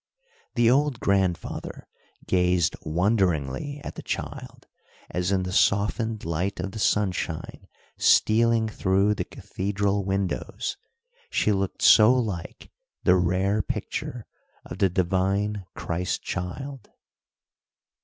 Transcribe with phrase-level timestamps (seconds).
[0.55, 1.87] The old grandfather
[2.25, 4.65] gazed wonderingly at the child,
[5.11, 10.75] as in the softened light of the sunshine stealing through the cathedral windows
[11.29, 12.71] she looked so like
[13.03, 14.25] the rare picture
[14.65, 16.89] of the divine Christ child.